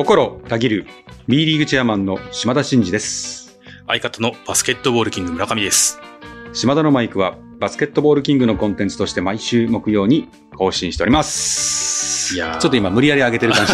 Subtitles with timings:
[0.00, 0.86] 心たぎる
[1.28, 3.60] B リーグチェアマンの島田真二です。
[3.86, 6.00] 相方のバスケットボールキング村上です。
[6.54, 12.34] 島田のマイクはバスケットボールキングのコンテンツとして毎週木曜に更新しております。
[12.34, 13.72] いやーちょっと今無理やり上げてる感じ。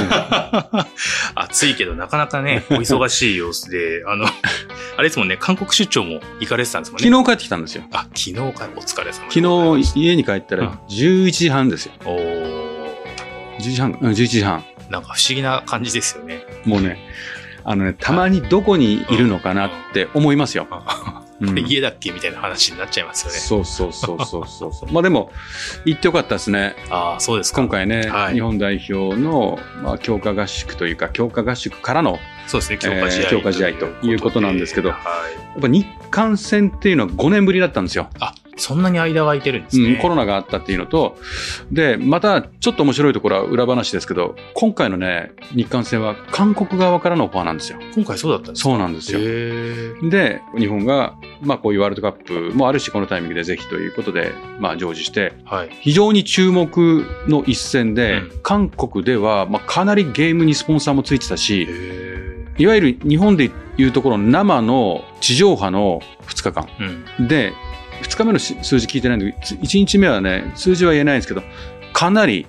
[1.36, 4.32] 暑いけどなかなかね、お忙しい様子で、あの、あ
[4.96, 7.08] れですもんね、韓国出張も行かれてたんですもんね。
[7.08, 7.84] 昨日帰ってきたんですよ。
[7.92, 11.92] あ、昨日からお疲れ様で昨日家に帰ったうんら11時半ですよ。
[12.04, 12.56] おー
[13.60, 14.64] 10時半、うん、11時半。
[14.90, 16.42] なんか不思議な感じですよね。
[16.64, 16.98] もうね、
[17.64, 20.66] あのね、たまにどこにいるのかなって思いますよ。
[20.70, 23.38] うんで家だっけみたいな話になっちゃいますよね。
[23.38, 24.92] そうそうそうそうそうそう。
[24.92, 25.30] まあでも、
[25.84, 26.74] 行ってよかったですね。
[26.88, 27.60] ああ、そうですか。
[27.60, 35.34] 今回ね、はい日本代表の、まあ、強化合宿というか、強化合宿からの、そうですね、強化試合、えー強化試合ということなんですけどはい。
[35.34, 38.08] やっぱ日韓戦っていうのは5年ぶりだったんですよ。
[38.18, 39.92] あ、そんなに間が空いてるんですね。
[39.94, 41.16] うん、コロナがあったっていうのと、
[41.70, 47.78] で、またちょっと面白いところは裏話ですけど、今回のね、日韓戦は韓国側からのオファーなんですよ。
[47.94, 48.68] 今回そうだったんですか？
[48.70, 49.20] そうなんですよ。
[50.10, 55.68] で、日本が、まあこういうワールドカップもあるし、このタイミングでぜひということで、まあ常時して、はい。
[55.80, 66.68] 非常に注目の一戦で、うん韓国では、まあ、かなりゲームにスポンサーもついてたし、へいわゆる日本でいうところの生の地上波の2日間。
[67.26, 67.52] で、
[68.02, 71.42] 2日目のし数字聞いてないんだけど、1日目はね、数字は言えないんですけど、
[71.92, 72.46] かなり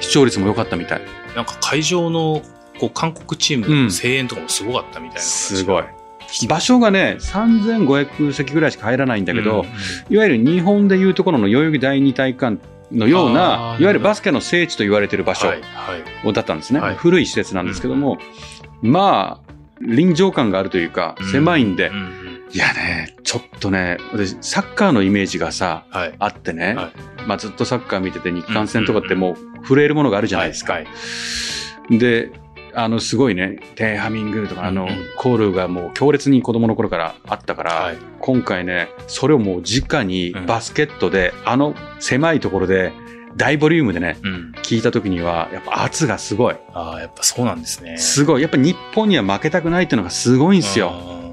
[0.00, 1.00] 視聴率も良かったみたい。
[1.34, 2.42] なんか会場の
[2.78, 3.84] こう韓国チームうん。
[3.86, 5.84] の声援とかもすごかったみたいな、すごい。
[6.48, 12.58] 場所がね、3500席ぐらいしか入らないんだけど、うんいわゆる日本でいうところの代々木第二体育館
[12.92, 15.96] のようないわゆるバスケの聖地と言われている場所はいは
[16.30, 16.32] い。
[16.32, 16.80] だったんですね。
[16.80, 16.94] はい。
[16.96, 18.18] 古い施設なんですけども、
[18.82, 19.43] まあ、
[19.80, 26.14] 臨場感があるというか、狭いんで、うんうんいやね、ちょっとね、私、サッカーのイメージがさ、はい。
[26.20, 27.22] あってね、はい。
[27.26, 30.74] まあずっとサッカー見てて日韓戦とかってもう震えるものがあるじゃないですか。
[30.74, 30.86] はい
[31.90, 32.30] で、
[32.74, 34.88] あの、すごいね、テーハミングとか、あのうん。
[34.88, 37.96] うん、コールがもう強烈に子供の頃からあったから、はい。
[38.20, 42.92] 今回ね、それをもう直にバスケットで、あの狭いところで、
[43.36, 46.56] 大ボリュームでね、うん、聞いた時には、やっぱ圧がすごい。
[46.72, 48.42] ああやっぱそうなんですねすごい。
[48.42, 50.92] やっぱ日本には負けたくないっていうのがすごいんですよ。
[51.08, 51.24] うん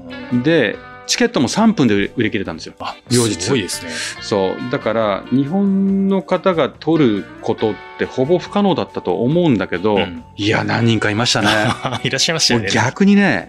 [0.42, 2.74] で、チケットも3分で売り切れたんですよ。
[2.80, 3.90] あ両日すごいですね
[4.22, 4.70] そう。
[4.70, 11.48] だから、日本の方が取ることってほぼ不可能だったと思うんだけど、うんいや、何人かいましたね。
[12.02, 13.48] いらっしゃいましたよね逆にね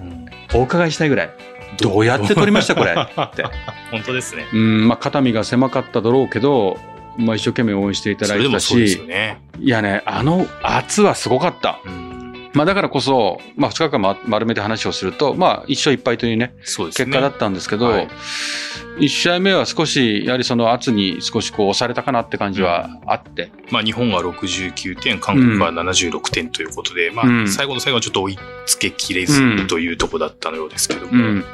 [0.53, 1.29] う、んお伺いしたいぐらい。
[1.77, 2.91] どうやって取りましたこれ？
[2.91, 3.43] って。
[3.91, 6.77] 本当ですねうん、まあ、肩身が狭かっただろうけど、
[7.17, 11.79] まあ、一生懸命応援していただいてたしよ、ね、いやね、あの圧はすごかった。
[11.85, 17.05] うん、まあ、だからこそ、まあ、2日間ま丸めて話をすると、まあ、一勝一敗というね、そうですね。
[17.05, 18.07] 結果だったんですけど、はい
[18.97, 31.45] 1試合目は少し、やはりその圧に少しこう押されたかなって感じはあって、まあ、日本が69点、韓国が76点ということで、まうんあ、最後の最後はちょっと追いつけきれずうんというところだったのようですけども、うん。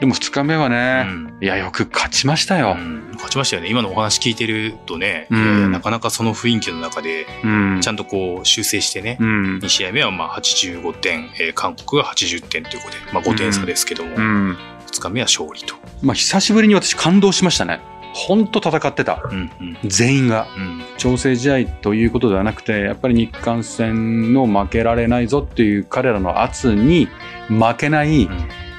[0.00, 2.76] でも2日目はね、うんいや、よく勝ちましたよ。
[2.78, 3.68] うん勝ちましたよね。
[3.68, 7.80] 今のお話聞いてるとね、なかなかその雰囲気の中で、うん。
[7.82, 9.58] ちゃんとこう修正してね、うん。
[9.58, 14.56] 2試合目はまあ85点、えー韓国が80点ということで、まあ5点差ですけども、う
[14.92, 15.02] 2ん。
[15.02, 15.74] 日目は勝利と。
[16.02, 17.80] まあ、久しぶりに私感動しましたね。
[18.12, 19.22] ほんと戦ってた。
[19.30, 20.48] うんうん全員が。
[20.56, 27.08] うん調整試合ということではなくて、やっぱり日韓戦の負けられないぞっていう彼らの圧に
[27.48, 28.28] 負けない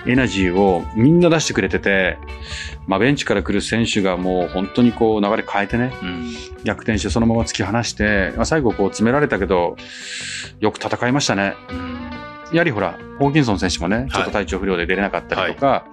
[0.05, 2.17] エナジーをみんな出してくれてて、
[2.85, 6.31] まあ、ベンチから来る選手がもう本当にこう流れ変えてね、うん
[6.63, 9.75] 逆転してそのまま突き放して、まあ、最後こう詰められたけど、
[10.59, 11.55] よく戦いましたね。
[11.69, 11.99] うん
[12.51, 15.85] やはりほら、ホーキンソン選手もね、ちょっと体調不良で出れなかったりとか、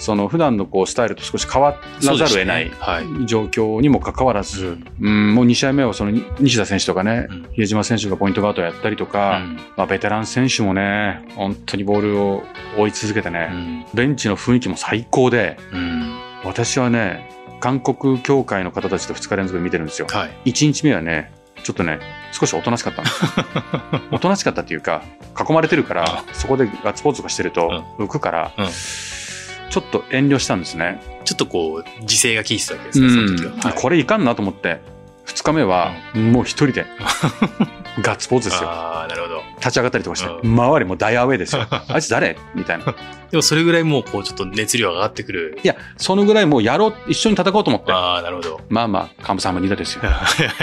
[0.00, 2.70] その普段のこうスタイルと少し変わらざるを得ない
[3.26, 4.84] 状況にもかかわらず、うん。
[5.00, 7.42] うん、もう2試合目はその西田選手とかね、うん。
[7.52, 9.56] 比江島選手がポイントガードをやったりとか、うん。
[9.76, 12.44] まあ、ベテラン選手もね、本当にボールを
[12.78, 13.84] 追い続けてうね、ん。
[13.92, 16.18] ベンチの雰囲気も最高で、うん。
[16.44, 17.28] 私はね、
[17.60, 20.06] 韓国協会の方たちと2日連続で見てるんですよ。
[20.10, 20.50] はい。
[20.50, 21.30] 1日目はね、
[21.62, 22.00] ちょっとね、
[22.32, 25.02] 少しおとなしかったんですよおとなしかったっていうか、
[25.38, 28.66] 囲まれてるから、そこでガッツポーズとかしてると浮くから、うん。
[29.70, 31.00] ちょっと遠慮したんですね。
[31.24, 33.52] ちょっとこう、自制が効いてたわけですね、その時は。
[33.70, 33.80] はい。
[33.80, 34.80] これいかんなと思って、
[35.30, 36.86] 2日目はもう一人で
[38.02, 38.68] ガッツポーズですよ。
[38.68, 39.42] ああ、なるほど。
[39.58, 41.66] 立ち上がったりとかして、う周りも大アウェイですよ。
[41.88, 42.36] あいつ誰？
[42.54, 42.84] みたいな。
[43.30, 45.58] でもそれぐらいもう、こう、ちょっと熱量が上がってくる。
[45.62, 47.92] いや、そのぐらいもうやろう、一緒に戦おうと思って。
[47.92, 48.60] ああ、なるほど。
[48.68, 50.02] まあまあ、カムサハムニダですよ。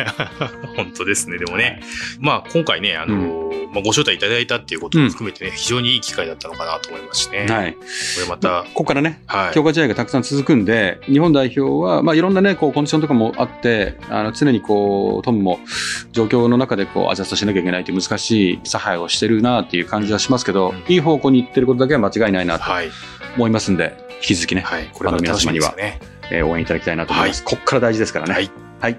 [0.75, 1.38] 本当ですね。
[1.38, 1.81] でもね、
[2.19, 7.46] まあ今回ね、あのーまあ、ご招待いただいたっていうことも含めてね、非常にいい機会だったのかなと思いますしね。
[7.48, 7.74] はい。
[7.74, 7.80] こ
[8.22, 9.54] れまた、ここからね、はい。
[9.54, 15.59] 強化試合がたくさん続くんで、日本代表は、まあ、いろんなね、こう、コンディションとかもあって、あの、常にこう、トムも
[16.12, 22.89] 状況の中でこう、アジャストしなきゃいけないという難しい差配をしてるなっていう感じはしますけど、うんいい方向に行ってることだけは間違いないなとはい。
[23.36, 24.89] 思いますんで、引き続きね、はい。
[24.94, 26.00] これまた楽しみですよね。
[26.31, 27.44] えー応援いただきたいなと思います。
[27.44, 28.33] こっから大事ですからね。
[28.33, 28.51] はい。
[28.80, 28.98] はい。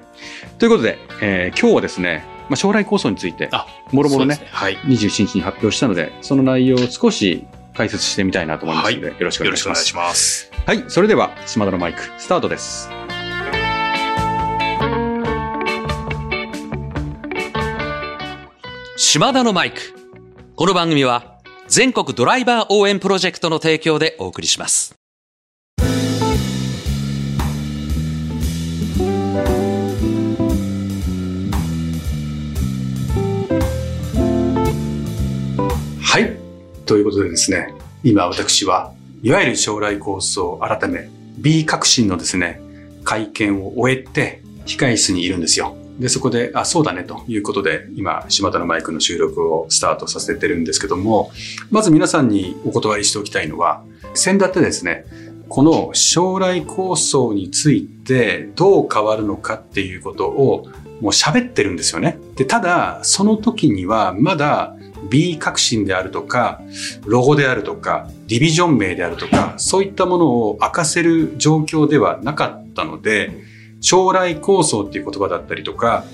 [0.59, 4.77] ということで、えー今日はですね、まあ、将来構想について、あもろもろねそうですはい。
[4.79, 7.47] 27日に発表したので、その内容を少し
[7.77, 10.15] 解説してみたいなと思いますので、よろしくお願いしますよろしくお願いし。
[10.15, 10.51] ます。
[10.67, 13.08] はい、それでは、島田のマイク、スタートです。
[19.11, 19.81] 島田のマイク。
[20.55, 24.95] この番組は全国ドライバー応援プロジェクトの提供でお送りします。
[36.03, 36.37] はい。
[36.85, 37.73] ということでですね、
[38.05, 41.09] 今私は、いわゆる将来構想改め、
[41.39, 42.61] B 革新のですね、
[43.05, 45.79] 会見を終えて、控室にいるんですよ。
[45.99, 51.31] で、そこで、あ、そうだね、ということで、今、島田のマイクの収録をスタートさせてるんですけども、
[51.71, 53.83] まず皆さんにお断りしておきたいのは、
[54.15, 55.05] 先だってですね、
[55.49, 60.67] この将来構想についてどう変わるのかっていうことを
[61.01, 62.19] もう喋ってるんですよね。
[62.37, 64.75] で、ただ、その時にはまだ
[65.11, 66.61] B 革新であるとか、
[67.07, 73.31] ロゴであるとか、ディビジョン名であるとか、そういったものを明かせる状況ではなかったので、
[73.81, 76.05] 将来構想っていう言葉だったりとか、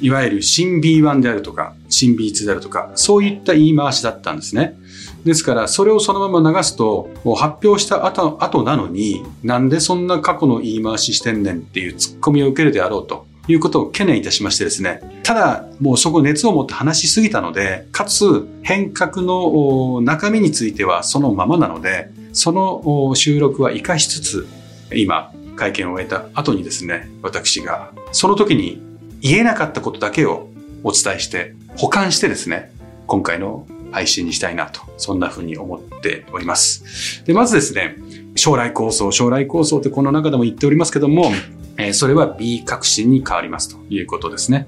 [0.00, 4.76] いわゆる新 B1 であるとか、新 B2 であるとか、そういった言い回しだったんですね。
[5.24, 15.00] ですから、それをそのまま流すと、発表した後後なのに、なんでそんな過去の言い回ししてんねんっていうツッコミを受けるであろうということを懸念いたしましてですね。
[15.22, 24.46] ただ、もうそこ熱を持って話しすぎたので、かつ変革の中身についてはそのままなので、その収録は活かしつつ、
[24.94, 28.82] 今、会見を終えた後にですね、私が、その時に
[29.20, 30.48] 言えなかったことだけを
[30.82, 32.72] お伝えして、保管してですね、
[33.06, 37.24] 今回の配信にしたいなと、そんな風に思っております。
[37.24, 37.96] で、まずですね、
[38.36, 41.32] 将来構想、将来構想ってこの中でも言っておりますけども、
[41.76, 44.66] えそれは B 革新に変わりますということですね。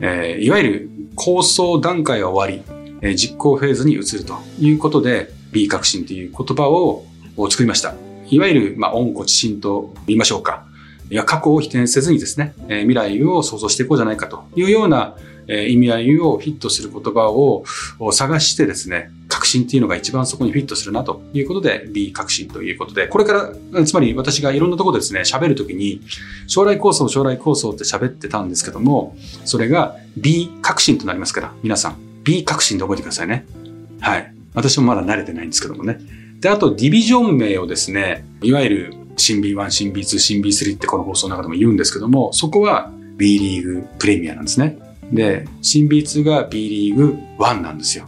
[0.00, 2.64] えいわゆる構想段階が終わり、
[3.02, 7.04] え実行フェーズに移るということで、B 革新という言葉を
[7.48, 7.94] 作りました。
[8.30, 10.64] いわゆる、まあ、温故知新と言いましょうか。
[11.10, 15.16] いや、過去を否定せずにですね、え未来を想像していこうじゃないかというような、
[15.46, 17.64] え意味合いをフィットする言葉を
[17.98, 26.00] を探してですね、革新っていうのが一番そこにフィットするなということで、B 革新ということで、これから、つまり私がいろんなところでですね、喋るときに、
[26.46, 33.44] 将来構想、将来構想って喋ってたんですけども、それが B 革新となりますから、皆さん、B 革新で覚えてくださいね。
[34.00, 34.34] はい。
[34.54, 35.98] 私もまだ慣れてないんですけどもね。
[36.44, 44.78] で、あと、ディビジョン名をですね、いわゆる新 B1、新 B2、新 B3 ってこの放送の中でも言うんですけども、そこは B リーグプレミアなんですね。
[45.10, 48.06] で、新 B2 が B リーグ1なんですよ。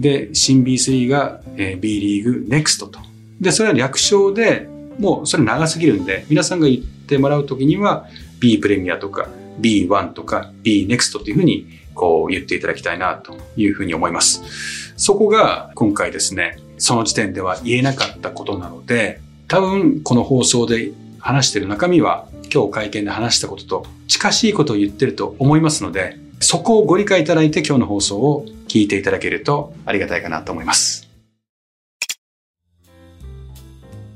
[0.00, 2.98] で、新 B3 が B リーグ NEXT と。
[3.40, 4.68] で、それは略称で、
[4.98, 8.08] もうそれ長すぎるんで、皆さんが言ってもらうときには
[8.40, 9.28] B プレミアとか
[9.60, 14.42] B1 とか B NEXT っていうふうにこう言っていただきたいなというふうに思います。
[14.96, 31.08] そこが今回ですね、その時点では言えなかったことなので、多分この放送で話している中身は今日会見で話したことと近しいことを言ってると思いますので、そこをご理解いただいて今日の放送を聞いていただけるとありがたいかなと思います。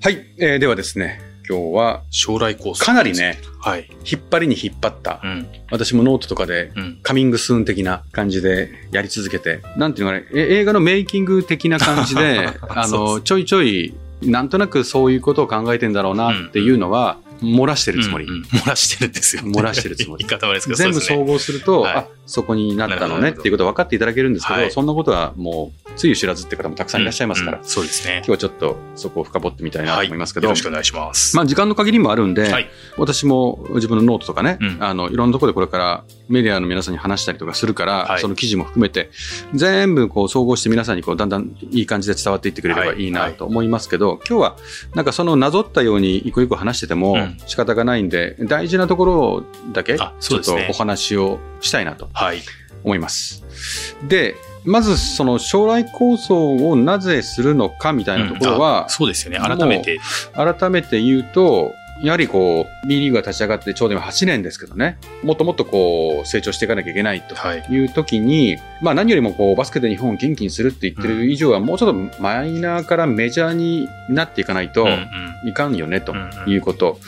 [0.01, 2.85] はい、えーではですね、今日は将来構想。
[2.85, 3.89] かなりね、はい。
[4.05, 5.47] 引っ張りに引っ張ったう、ん。
[5.71, 6.99] 私もノートとかでうん。
[7.03, 18.25] coming soon 的な感じでやり続けて、なんていうのかね、え映画のメイキング的な感じで、 あの、ちょいちょい、なんとなくそういうことを考えてんだろうなっていうのは、漏らしてるつもり。
[18.25, 19.43] うんうん漏らしてるんですよ。
[19.43, 21.01] 漏らしてるつもり言い方悪いですけど、全部。
[21.01, 28.25] 総合すると、はいあ、そこになったのねっていうことは分かっていただけるんですけど、はいそんなことはもう、つゆ知らずって方もたくさんいらっしゃいますから、うんうんそうですね今。
[28.27, 31.37] 日はちょっとそこを深掘ってみたいなと思いますけど、よろしくお願いします。
[31.37, 32.69] まあ時間の限りもあるんで、はい。
[32.97, 39.11] 私も自分のノートとかね、うんあの、いろんなところでこれからメディアの皆さんに話したりとかするから、はいその記事も含めて、
[39.55, 44.57] 全部こう総合して皆さんにこうだんだんいい感じで伝わっていってくれればいいなと思いますけど、今日は
[44.95, 52.41] なんかそのなぞったように一個一個話しててもうん仕方がないんで、大事なところだけちあょっとお話をしたいなとはい。
[52.85, 53.45] 思います。
[54.07, 59.39] で、まずその将来構想をなぜするのかみたいなところはうんあ、そうですよね。
[59.39, 59.99] 改めて。
[60.35, 61.73] 改めて言うと、
[62.03, 67.65] やはりこう、B リーグが立ち上がってちょうど今8年ですけどね、もっともっとこう、成長していかなきゃいけないとはい。
[67.71, 74.87] いう時に、まあ何よりもこう、バスケで日本を元気にするって言ってる以上は、もうちょっとマイナーからメジャーになっていかないと
[75.47, 76.15] いかんよね、と
[76.47, 76.99] いうこと。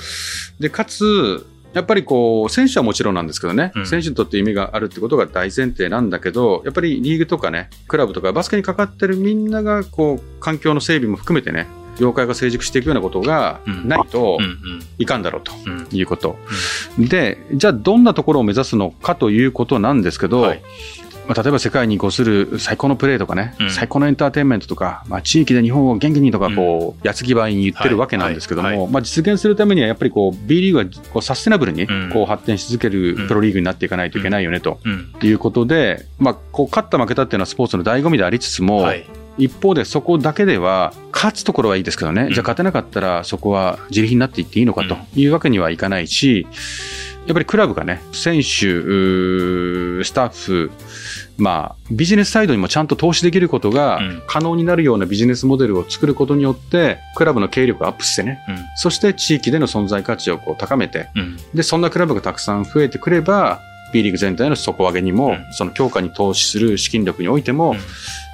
[0.60, 3.86] で、かつ、やっぱりこう、選手はもちろんなんですけどね、うん。
[3.86, 11.66] 選手にとって意味があるってことが大前提なんだけど、やっぱりリーグとかね、クラブとかバスケにかかってるみんなが、こう、環境の整備も含めてね、
[11.98, 13.88] 業界が成熟していくようなことがうん。
[13.88, 14.58] ないとうんうん。
[14.98, 15.88] いかんだろうとうん。
[15.92, 16.36] いうこと。
[16.98, 20.62] で、じゃあどんなところを目指すのかということなんですけど、はい。
[21.28, 23.70] まあ、例えば世界にこうする最高のプレーとかね、うん。
[23.72, 28.78] 最高のエンターテインメントとか、まあ、地域で日本を元気にとかこう、矢継ぎ早に言ってるわけなんですけども、はい。
[28.78, 28.88] はい。
[28.88, 32.10] まあ、実現するためにはやっぱりこう B リーグがこうサステナブルにうん。
[32.12, 35.12] こう発展し続けるプロリーグになっていかないといけないよねとうん。
[35.20, 39.04] いうことで、まあ、こう勝った負けたっていうのはスポーツの醍醐味でありつつも、はい。
[39.38, 42.32] 一方でそこだけでは勝つところはいいですけどね、うん。
[42.32, 46.46] じゃあ勝てなかったらそこは自利品になっていっていいのかというわけにはいかないし、
[47.26, 48.44] やっぱりクラブがね、選手、
[50.04, 50.70] スタッフ、
[51.36, 54.22] まあ、ビジネスサイドにもちゃんと投資できることがうん。
[54.28, 58.38] 可能になるようなビジネスモデルを作ることによって、クラブの経営力をアップしてね、
[58.76, 63.60] そして地域での存在価値をこう高めて、うんうんで、そんなクラブがたくさん増えてくれば、
[63.92, 67.78] B リーグ全体の底上げにも、うんその強化に投資する資金力においても、うん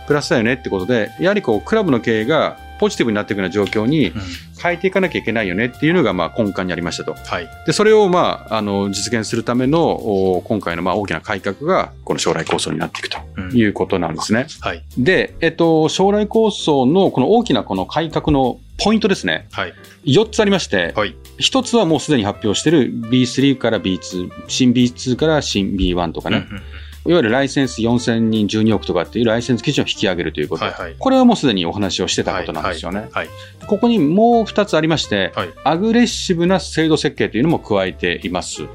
[0.07, 4.23] プラスだよねってことで、やはりこう、クラブの経営がポジティブになっていくような状況にうん
[4.63, 7.15] 変えていかなきゃいけないよねっていうのが、まあ、根幹にありましたと。
[7.15, 7.49] はい。
[7.67, 14.47] で、それを、まあ、あの、実現するための、お今回の、まあ、大きな改革が、この将来構想になっていくとうんいうことなんですね。
[14.61, 14.85] はい。
[14.97, 19.49] で、えっと、将来構想のこの大きなこの改革のポイントですね。
[19.51, 19.75] はい。
[20.05, 21.17] 4つありまして、はい。
[21.39, 26.63] 一つはもうすでに発表している B3 から B2、新 B2 から新 B1 とかね、うんうん
[27.05, 30.65] いわゆるライセンス4000人12億とかっていうライセンス基準を引き上げるということ。
[30.65, 33.09] はいはいこれはもうすでにお話をしてたことなんですよね。
[33.13, 33.29] はい。
[33.67, 38.67] ここにもう2つありまして、はいアグレッシブな制度設計というのも加えています。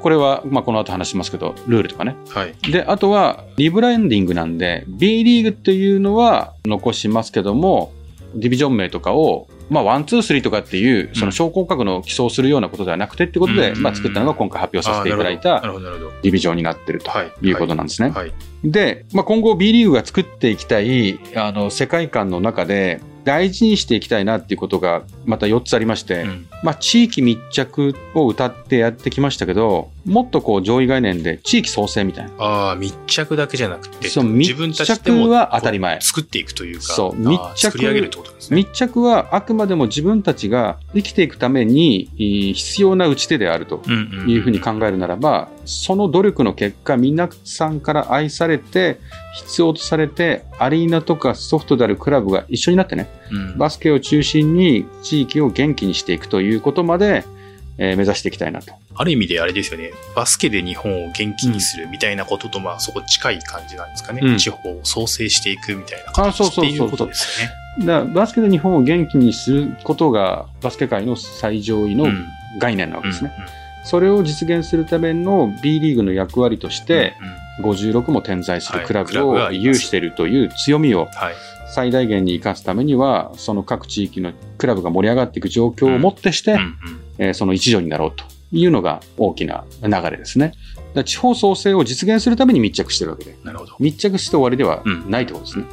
[0.00, 2.14] これは、まあ、この後話しますけど、ルールとかね。
[2.28, 2.54] はい。
[2.70, 7.92] で、あとは、リブランディングなんで、B リーグっていうのは残しますけども、
[8.36, 15.60] ディビジョン名とかを、まあ、ワン、ツー、スリーとかっていう、その昇降格の競争するようなことではなくてってことで、うんまあ、作ったのが今回発表させていただいた。
[15.60, 18.10] ディビジョンになってるとはいいうことなんですね。
[18.10, 18.32] はい。
[18.64, 32.32] で、まあ、今後 B リーグが作っていきたい、あの、世界観の中で、大事にしていきたいなっていうことが、また4つありまして、うんまあ、地域密着を謳ってやってきましたけど、もっとこう上位概念で地域創生みたいな。
[32.38, 38.56] ああ、密着だけじゃなくて、そう自分たちは当たり前作っていくというか、そう密着上げるってことですね。
[38.56, 43.82] 密着はあくまでも自分たちが生きていくためにえー必要な打ち手であると
[44.26, 49.00] いうふうに考えるならば、その努力の結果、皆さんから愛されて、
[49.34, 57.24] 必要とされて、アリーナとかソフトであるクラブが一緒になってね、うんバスケを中心に地域を元気にしていくということまで、
[57.78, 58.72] えー目指していきたいなと。
[58.94, 64.20] ある意味であれですよね、バスケで日本を元気にするみたいなことと、まあそこ近い感じなんですかね。
[64.22, 67.86] うん地方を創生していくみたいな形っていうことですよね。
[67.86, 72.26] だバスケで日本を元気にすることが、バスケ界の最上位のうん
[72.58, 73.32] 概念なわけですね。
[73.36, 73.50] うんうん
[73.86, 77.14] それを実現するための B リーグの役割として、
[77.62, 81.34] 56も点在するクラブブを有しているという強みをはい。
[81.68, 90.52] 最大限に生かすためには、その各地域のクラブが盛り上がっていく状況をもってして、うんうんえーその一助になろうというのが大きな流れですね。
[91.04, 93.76] 地方創生を実現するために密着してるわけで、なるほど。
[93.78, 95.64] 密着して終わりではないということですね。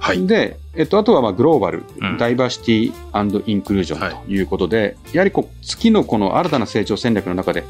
[0.00, 0.26] はい。
[0.26, 7.64] で、えっと、あとはまあグローバル、うんダイバーシティインクルージョンということで、やはりこう月のこの新たな成長戦略の中で、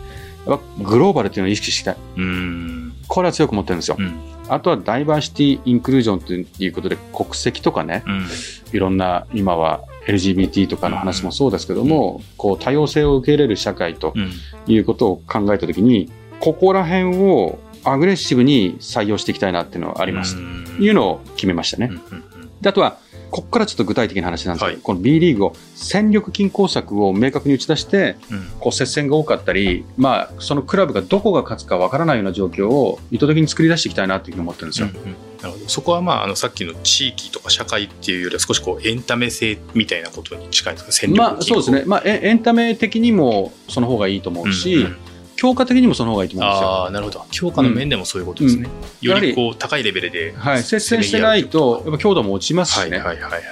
[0.46, 1.96] やっぱグローバルというのを意識したい。
[2.16, 2.92] うーん。
[3.08, 3.96] これは強く持ってるんですよ。
[3.98, 4.14] うん。
[4.48, 6.32] あとはダイバーシティインクルージョンと
[6.62, 8.26] いうことで、国籍とかね、うん。
[8.72, 14.30] いろんな今は LGBT とかの話もそうですけども、こう多様性を受け入れる社会とうん。
[14.66, 20.36] いうことを考えたときに、ここら辺をアグレッシブに採用していきたいなっていうのはああります。
[20.78, 21.88] いうのを決めましたね。
[21.90, 22.24] うんうん
[22.62, 22.98] であとは、
[23.30, 24.82] ここからちょっと具体的な話なんですけど、はい。
[24.82, 28.48] この B リーグを戦力均衡策を明確に打ち出して、うん。
[28.60, 34.88] こう接戦が多かったり、まあ、そのクラブがどこが勝つかわからないような状況を意図的に作り出していきたいなというふうに思ってるんですよ。
[34.88, 35.16] うんうん。
[35.42, 35.68] なるほど。
[35.68, 40.92] そこはまああのさっきの地域とか社会っていうよりは少しこうエンタメ性みたいなことに近いんですか？
[40.92, 41.84] 戦力まあ、そうですね。
[41.86, 44.96] まあ、エエンタメ的にもその方がいいと思うし、うんうん
[45.42, 46.68] 強化的にもその方がいいと思うんですよ。
[46.68, 47.26] ああなるほど。
[47.32, 48.70] 強化の面でもそういうことですね、
[49.02, 49.08] うん。
[49.08, 52.98] よりこう高いレベルではい、接戦してないと、やっぱ強度も落ちますしね。
[52.98, 53.42] はいはいはいはい。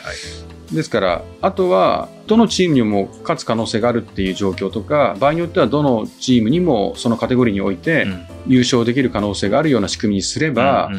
[0.72, 8.26] ですから、あとは、どのチームにも勝つ可能性があるっていう状況とか、場合によってはどのチームにもそのカテゴリーにおいてうん。
[8.46, 10.90] 優勝できる可能性があるような仕組みにすれば、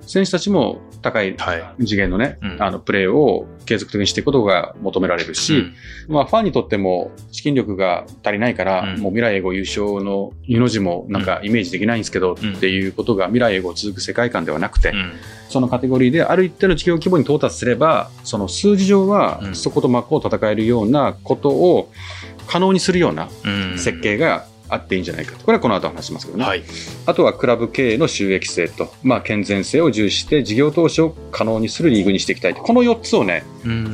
[0.00, 1.86] 選手たちも高いはい。
[1.86, 2.62] 次元のね、うん。
[2.62, 5.64] あのプレーを継続的にしていくことが求められるし、
[6.08, 9.00] まあ、ファンにとっても資金力が足りないから、うん。
[9.00, 14.92] もう未来永劫優勝の湯の字もなんかイメージできないんですけど、うんっていうことが未来永劫続く世界観ではなくて、
[15.48, 19.54] そのカテゴリーである一定の事業規模に到達すれば、その数字上はうん。
[19.54, 21.90] そこと真っ向を戦えるようなことを
[22.46, 25.44] 可能にするようなうん設計があっていいんじゃないかと。
[25.44, 26.44] これはこの後話しますけどね。
[26.44, 26.62] はい。
[27.06, 32.62] あとはクラブ経営の収益性と、まあ、健全性を重視して事業投資を可能にするリーグにしていきたいと。
[32.62, 33.44] この4つをね、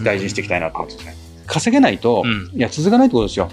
[0.02, 1.14] 大事にしていきたいなと思っててね。
[1.46, 3.48] 稼げないと、うんいや、続かないってことですよ。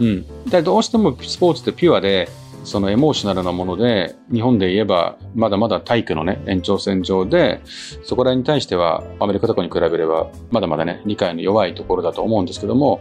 [0.00, 0.26] うんうん。
[0.48, 2.28] だどうしてもスポーツってピュアで、
[2.64, 7.60] そのエモーショナルなもので、日本で言えば、まだまだ体育のね、延長線上で、
[8.02, 13.00] そこらに対しては、アメリカとかに比べれば、まだまだね、理解の弱いところだと思うんですけども、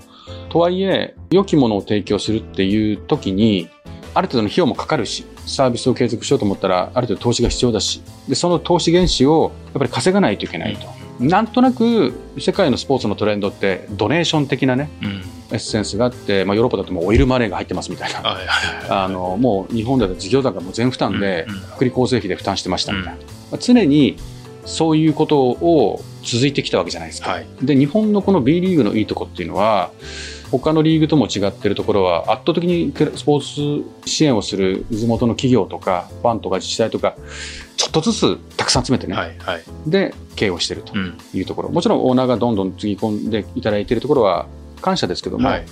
[0.49, 3.69] とはいえ、良きものを提供するっていう時に、
[4.13, 11.02] ある程度の費用もかかるし、サービスを継続しようと思ったら、ある程度投資が必要だし、で、その投資原資をやっぱり稼がないといけないと。
[11.19, 18.21] なんとなく、世界のスポーツのトレンドって、ドネーション的なね、うんエッセンスがあって、まあ、ヨーロッパだともうオイルマネーが入ってますみたいな。
[18.89, 23.19] あのもう日本では事業団がもう全負担でうんうん、福利厚生費で負担してましたみたいな、
[23.51, 24.17] まあ常に
[24.65, 27.31] そういうことを続いてきたわけじゃないですか。
[27.31, 27.45] はい。
[27.61, 29.91] で、日本のこの B リーグのいいとこっていうのは、
[30.59, 37.15] 他のリーグとも違ってるところは、圧倒的にスポーツ支援をする地元の企業とか、ファンとか自治体とか、
[37.75, 39.63] ちょっとずつたくさん集めてね、はいはい。
[39.87, 41.69] で、経営をしてるとうんいうところ。
[41.69, 44.45] もちろんオーナーがどんどんつぎ込んでいただいているところは
[44.81, 45.65] 感謝ですけども、はい。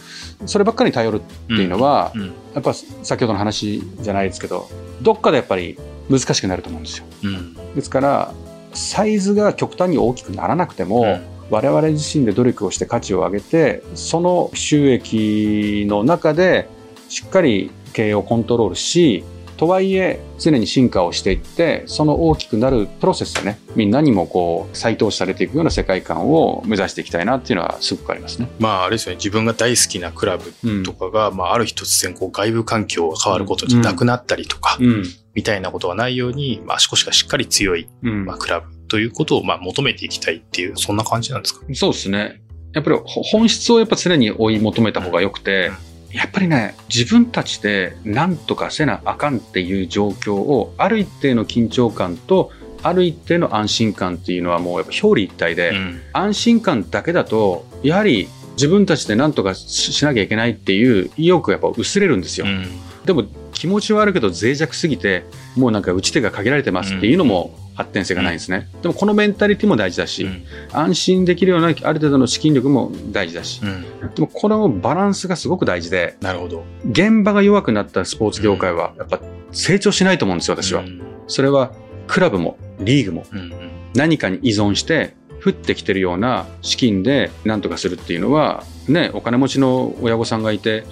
[0.47, 4.67] そればっかりに頼るっていうのは、うんやっぱ先ほどの話じゃないですけど、
[5.01, 5.77] どっかでやっぱり
[6.09, 7.05] 難しくなると思うんですよ。
[7.23, 8.33] うんですから、
[8.73, 16.67] サイズが極端に大きくならなくても、うん我々自身で努力をして価値を上げて、その収益の中で
[17.09, 19.23] しっかり経営をコントロールし、
[19.57, 28.49] とはいえ常に進化をしていって、その大きくなるプロセスでね、みんなにもこう再投資されていくような世界観を目指していきたいなっていうのはすごくありますね。
[28.57, 35.03] まああれですよね、自分が大好きなクラブうんとかが、まあある日突然こう外部環境が変わることでなくなったりとか、うん。
[35.35, 41.65] みたいなことがないように、まあ足腰がしっかり強い、うんまあクラブということをまあ求めていきたいっていう、そんな感じなんですか？
[41.73, 42.41] そうですね。
[42.73, 45.71] やっぱりほ本質をやっぱ常に追い求めた方が良くて、
[46.11, 52.51] やっぱりね、自分たちで何とかせなあかんっていう状況を、ある一定の緊張感と、
[52.83, 56.01] ある一定の安心感っていうのはもうやっぱ表裏一体で、うん。
[56.11, 62.45] 安心感だけだと、やはり自分たちで何とかししなきゃいけないっていう意欲がやっぱ薄れるんですよ。
[62.45, 62.67] うん。
[63.05, 65.23] でも気持ちはあるけど脆弱すぎて、
[65.55, 68.69] もうなんか打ち手が限られてますっていうのも発展性がないんですね。
[68.81, 70.43] でもこのメンタリティも大事だし、うん。
[70.71, 73.85] 安心できるようなある程度の資金力も大事だし、うん。
[74.13, 76.63] でもこのバランスがすごく大事で、なるほど。
[76.89, 79.19] 現場が弱くなったスポーツ業界はやっぱ
[79.51, 80.81] 成長しないと思うんですよ、私は。
[80.81, 80.85] う。
[80.85, 81.01] ん。
[81.27, 81.71] それは
[82.07, 83.25] クラブもリーグも。
[83.31, 83.71] うんうん。
[83.93, 90.83] 何かに依存して降ってきてるような資金で何とかするっていうのは、ね、お金持ちの親御さんがいて、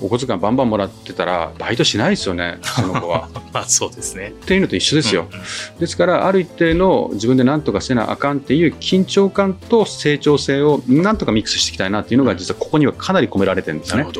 [0.00, 3.28] お小遣いバンバンもらってたら、バイトしないですよね、その子は。
[3.52, 4.28] まあそうですね。
[4.28, 5.26] っていうのと一緒ですよ。
[5.30, 14.14] うんうんですから、ある一定の自分で何とかせなあかんっていう緊張感と成長性を何とかミックスしていきたいなっていうのが、実はここにはかなり込められてるんですねなる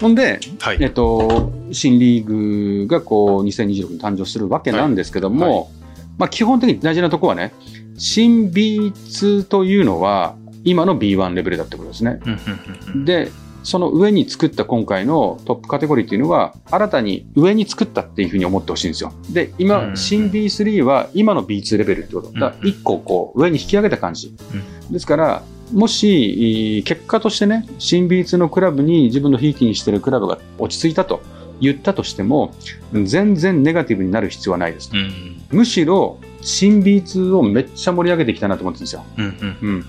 [0.00, 0.08] ほ。
[0.08, 0.78] んで、はい。
[0.80, 5.76] えっと、新リーグがこう2026に誕生するわけなんですけども、はい
[6.18, 7.52] まあ基本的に大事なところはね、
[7.98, 12.20] 新 B2 というのは今の B1 レベルだってことですね。
[13.04, 13.30] で、
[13.62, 19.12] その上に作った今回のトップカテゴリーというのは、新たに上に作ったっていうふうに思ってほしいんですよ。
[19.30, 22.32] で、う今、ん新 B3 は今の B2 レベルってこと。
[22.32, 24.34] だからうん一個こう上に引き上げた感じ。
[24.90, 31.20] ですから、もし、結果としてね、新 B2 のクラブに自分のひいきにしてるクラブが落ち着いたと
[31.60, 32.54] 言ったとしても、
[32.92, 34.90] 全然ネガティブになる必要はないです。
[34.92, 39.04] うんむしろ、新 B2 をめっちゃ盛り上げていきたいなと思ってるんですよ。
[39.18, 39.84] うんうん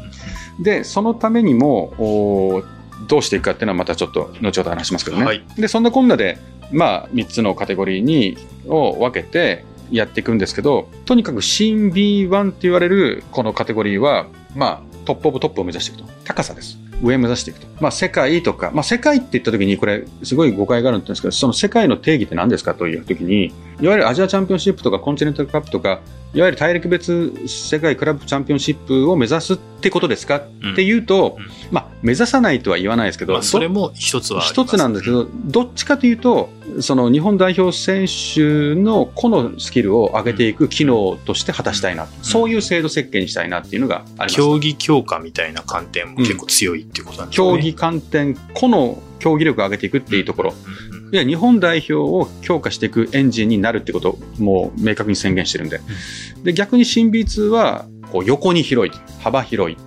[0.57, 0.63] うん。
[0.63, 2.63] で、そのためにも、お
[3.07, 5.23] どうしていくかっていうのはまたちょっと後ほど話しますけどね。
[5.23, 6.39] はいで、そんなこんなで、
[6.71, 16.13] まあ、3つのカテゴリーに、を分けてやっていくんですけど、とにかく新 B1 って言われるこのカテゴリーは、まあ、 top of top を目指していくと。
[16.25, 16.79] 高さです。
[17.01, 17.67] 上目指していくと。
[17.79, 26.01] まあ、世界とか、まあ、世界って言った時に、これ、すごい誤解があるんですけど、その世界の定義って何ですかという時に、いわゆるアジアチャンピオンシップとかコンチネンタルカップとか、
[26.33, 30.73] いわゆる大陸別世界クラブチャンピオンシップを目指すってことですか、うん。
[30.73, 31.45] っていうと、うん。
[31.71, 36.49] まあ、目指さないとは言わないですけど、まあ、それも一つは一つなんですけど、どっちかというと、
[36.81, 44.35] その日本代表選手の個のスキルを上げていく機能として果たしたいな、そういう制度設計にしたいなっていうのがあります。
[44.35, 47.51] 競技強化みたいな観点も結構強いっていうことなんですかね。
[47.53, 50.53] 競技観点、個の競技力を上げていくっていうところ、
[50.91, 50.93] うん。
[50.93, 55.79] うんいや日本代表を強化していくエンジンになるってことをもう明確に宣言してるんで、
[56.43, 59.77] で逆に新 B2 はこう横に広い、幅広い、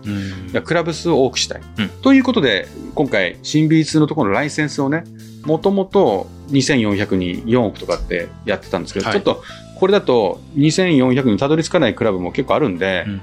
[0.55, 0.63] うん。
[0.63, 1.89] クラブ数を多くしたい、うん。
[1.89, 5.05] ということで、今回、新 B2 のところのライセンスをね、
[5.45, 9.15] もともと2400に4億とかってやってたんですけど、はい。
[9.15, 9.43] ちょっと
[9.77, 13.23] これだと2400にたどり着かないクラブも結構あるんで、うん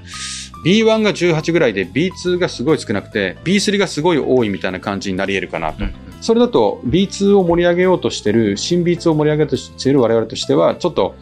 [0.64, 5.84] B1 が18ぐらいで B2 がすごい少なくて B3 がすごい多いみたいな感じになり得るかなと。
[5.84, 11.14] うんそれだと B2 を盛り上げようとしてる、新 B2 を盛り上げようとしている我々としては、ちょっと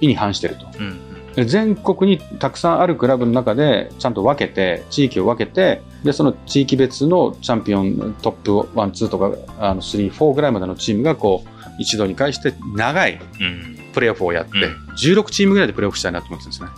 [0.00, 0.66] 意に反してると。
[0.78, 1.00] うん
[1.46, 11.48] 全国にたくさんあるクラブの中でちゃんと分けて地域を分けてでその地域別のチャンピオントップ1、2とかあの3、4ぐらいまでのチームがこう
[11.80, 14.94] 一度に返して長いうんプレーオフをやって、うん。
[14.94, 16.68] 16チームぐらいでプレーオフしたいなと思ってるんですね。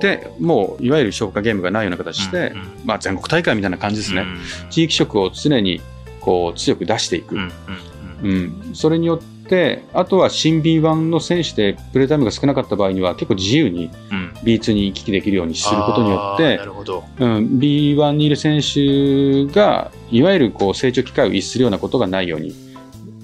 [0.00, 5.80] でもういわゆる消化ゲームがないような形で、まあ、全国大会みたいな感じですね、うん地域色を常に
[6.20, 7.52] こう強く出していく、うん
[8.22, 14.30] うんうん、それによって、あとは新 B1 の選手でプレータイムが少なかった場合には、結構自由にうん。
[14.42, 17.04] B2 に行き来できるようにすることによってな、るほど。
[17.18, 22.54] うん、B1 にいる選手が、いわゆるこう成長機会を逸するようなことがないように、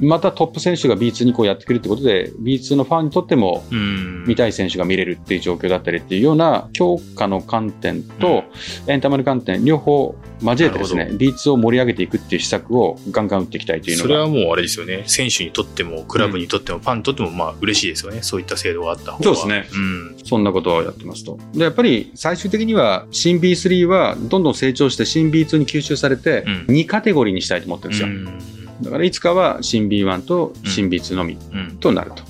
[0.01, 8.45] またトップ選手が B2 にこうやってくるってことで、B2 のファンにとっても、うん見たい選手が見れるっていう状況だったりっていうような強化の観点と
[8.89, 15.05] エンタメの観点両方交えてですねな B2 を盛り上げていくっていう施策をガンガン打っていきたいというのがそれはもうあれですよね。
[15.07, 18.23] 選手にとっても、クラブにとっても、ファンにとっても、まあ嬉しいですよね。
[18.23, 19.25] そういった制度があった方が。
[19.25, 20.17] そうですねうん。
[20.25, 21.39] そんなことをやってますと。
[21.55, 28.56] で、やっぱり最終的には新 B3 はどんどん成長して新 B2 に吸収されてうん2カテゴリーにしたいと思ってるんですよ。
[28.83, 31.39] だからいつかは新 B1 と新 B2 のみ。
[31.81, 32.23] となると。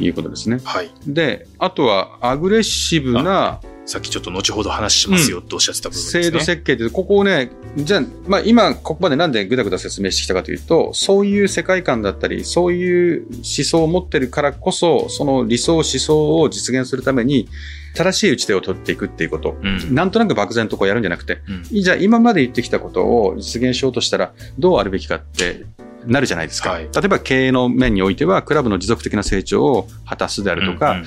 [0.00, 0.60] いうことですね。
[0.64, 0.90] はい。
[1.06, 6.24] で、あとはアグレッシブなさっきちょっと後ほど話しますよっておっしゃってた部分ですね。
[6.24, 17.48] 制度設計って、ここをね、じゃあ、まあ今、ここまでなんでぐだぐだ説明してきたかというと、そういう世界観だったり、そういう思想を持ってるからこそ、その理想、思想を実現するために、
[17.94, 19.56] 正しい打ち手を取っていくっていうこと。
[19.60, 19.94] うん。
[19.94, 25.64] なんとなく漠然とこうやるんじゃなくて、うんじゃあ今まで言ってきたことを実現しようとしたら、どうあるべきかって、
[26.06, 26.82] なるじゃないですか、はい。
[26.84, 31.04] 例えば経営の面においては、クラブの持続的な成長を果たすであるとか、うんうん。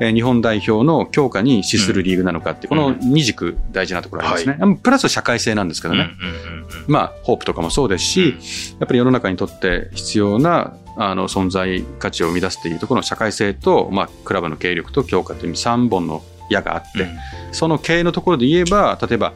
[0.00, 4.76] えー日本代表の強化に資するリーグなのかって、この二軸大事なところありますね。
[4.82, 6.10] プラス社会性なんですけどね。
[6.86, 8.34] まあ、ホープとかもそうですし、
[8.78, 17.18] やっぱり世の中にとって必要なあの存在価値を生み出すっていうところの社会性と、まあ、クラブの経営力と強化という3本の矢があって、うん
[17.56, 19.32] その経営のところで言えば、例えば、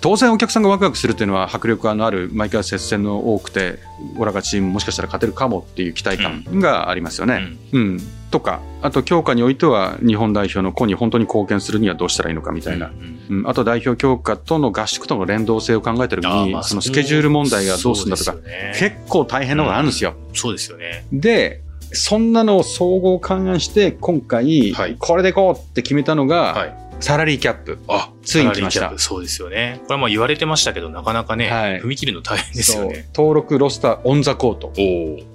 [0.00, 3.78] 当然お客さんがワクワクするっていうのは迫力のある、毎回接戦の多くて、
[4.18, 7.56] オラがチームもしかしたら勝てるかもっていう期待感がありますよね。
[7.72, 8.00] うん。
[8.32, 12.86] とか、あと強化においては、日本代表の子に本当に貢献するにはどうしたらいいのかみたいな。
[12.86, 20.14] うんうん、あと代表強化との合宿との連動性を考えたときに、そのスケジュール問題がどうするんだとか、ね結構大変なのがあるんですよ。
[20.34, 21.06] そうですよね。
[21.12, 21.62] で、
[21.94, 26.82] そんなのを総合勘案して、今回、はいこれでいこうって決めたのが、はい。
[27.00, 27.78] サラリーキャップ。
[27.88, 29.80] あ、ついに来ましたそうですよね。
[29.82, 33.08] これはまあ言われてましたけど、なかなかね、はい踏み切るの大変ですよね。
[33.12, 34.72] 登録ロスター on the court。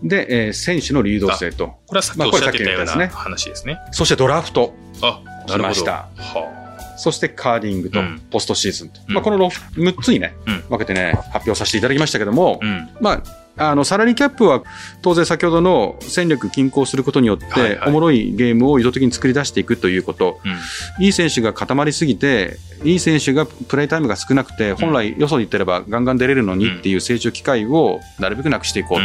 [0.01, 3.79] で、えー選手の流動性と、これはさっきまあおっしゃってたようなね話ですね。
[3.91, 5.21] そしてドラフト、あ。
[5.47, 9.01] 来ましたはそしてカーディングとうんポストシーズンと。
[9.07, 12.65] うんまあ、この6つにね、うん分けてね、発表させていただきましたけども、あ。
[12.65, 12.89] うん。
[13.01, 13.23] まあ、
[13.57, 14.63] あの、サラリーキャップは、
[15.01, 21.03] 当然先ほどの戦力均衡することによって、はいはいおもろいゲームを意図的に作り出していくということ、うん。
[21.03, 29.03] いい選手が固まりすぎて、いい選手がプレイタイムが少なくて、本来よそに行ってればガンガン出れるのにっていう成長機会をなるべくなくしていこうと。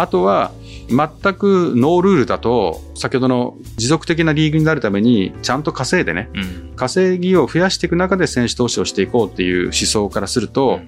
[0.00, 0.52] あとは、
[0.88, 6.40] 全くノールールだと、先ほどの持続的なリーグになるために、ちゃんと稼いでね、うん。
[6.40, 6.72] うん。
[6.76, 10.80] 稼ぎを増やしていく中で選手投資をしていこうっていう思想からすると、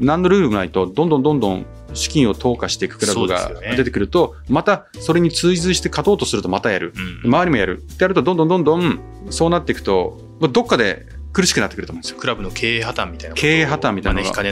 [0.00, 6.92] 何のルールもないと、どんどんどんどん資金を投下していくクラブが出てくると、またそれに追随して勝とうとするとまたやる。
[7.24, 7.30] うん。
[7.30, 7.78] 周りもやる。
[7.78, 9.00] ってやると、どんどんどんどん
[9.30, 12.18] そうなっていくと、どっかで苦しくなってくると思うんですよ。
[12.18, 14.42] クラブの経営破綻みたいな経営破綻みたいなのが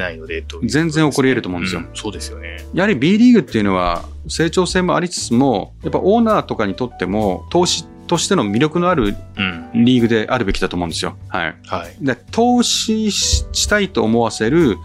[0.65, 2.65] 全然起こり得ると思うんですよんそうですよね。
[2.73, 9.85] やはり B リーグっていうのは成長性もありつつも、やっぱオーナーとかにとっても投資としての魅力のあるうん。
[9.85, 11.17] リーグであるべきだと思うんですよ。
[11.29, 11.57] はい。
[11.67, 12.05] はい。
[12.05, 14.79] で投資ししたいと思わせる、えー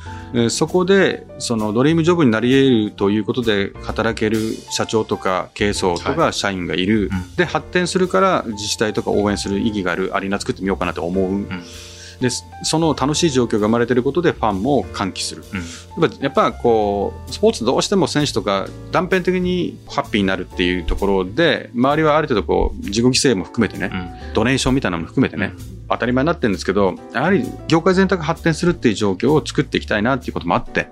[0.49, 4.39] そこでそのドリームジョブになり得るということで働ける
[4.71, 7.35] 社長とか経営層とか社員がいる、うん。
[7.35, 11.45] で発展するから自治体とか応援する意義があるアリーナ作ってみようかなと思う、
[12.19, 12.29] で
[12.63, 15.43] その楽しい状況が生まれていることでファンも歓喜する。
[15.53, 16.03] うん。
[16.03, 24.33] やっぱやっぱこうスポーツどうしても選手とか断片的にハッピーになるっていうところで周りはある程度こう自己犠牲も含めてね、うん。
[24.33, 25.53] ドネーションみたいなのも含めてね、
[25.89, 30.87] 当たり前になってるんですけど、やはり業界全体が発展するっていう状況を作っていきたいなっていうこともあって、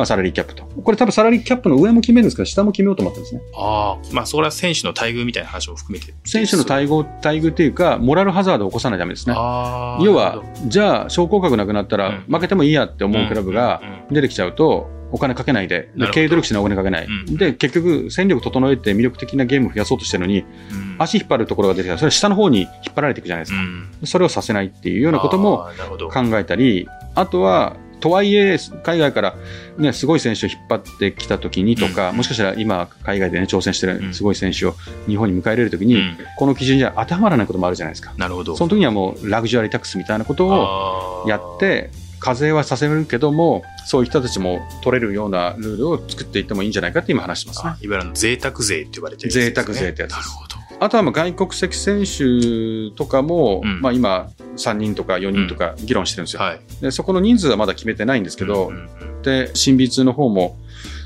[0.00, 0.64] まあ、サラリーキャップと。
[0.64, 3.42] これ多分サラリーキャップの上も決めるんですけど、下も決めようと思ってるんですね。
[3.54, 6.14] ああ、まあそこら選手の待遇みたいな話も含めて。
[6.24, 9.34] 選手の待遇待遇っていうか、モラルハザードを起こさないためですね。
[9.36, 10.02] ああ。
[10.02, 23.58] 要は、じゃあ、昇降格なくなったらうん負けてもいいやって思うクラブが出てきちゃうと、お金かけないで、で経営努力しないお金かけない、うんで、結局、戦力整えて魅力的なゲームを増やそうとしてるのに、うん足引っ張るところが出てきたら、それ下の方に引っ張られていくじゃないですか。
[23.58, 25.68] うんそれをさせないっていうようなことも。
[26.12, 29.36] 考えたり、あとは、とはいえ、海外から、
[29.78, 34.74] ね、すごい選手を引っ張ってきたときにとか、うんもしかしたら今、海外で、ね、挑戦してうんるすごい選手を
[35.06, 38.12] 日本に迎え入れるときに、うんこの基準じゃ当てはまらないこともあるじゃないですか。
[38.16, 38.56] なるほど。
[38.56, 47.78] その時にはもう、ラグジュアリータックスみたいなことをやって、課税はさせるけども、そういう人たちも取れるようなルールを作っていってもいいんじゃないかって今話してますねあ。
[47.80, 50.59] いわゆる贅沢税って呼ばれてるね贅沢税ってやつですなるほど。
[50.80, 56.42] あとはまあ外国籍選手とかも、うんまあ今、3人とか4人とか議論してるんですよ。
[56.42, 56.60] はい。
[56.80, 60.56] でそこの人数はまだ決めてないんですけど、うんうんで、新 B2 の方も